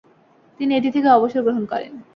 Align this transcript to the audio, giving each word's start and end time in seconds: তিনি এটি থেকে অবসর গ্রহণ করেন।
তিনি 0.59 0.71
এটি 0.75 0.89
থেকে 0.91 1.07
অবসর 1.07 1.41
গ্রহণ 1.43 1.63
করেন। 1.65 1.93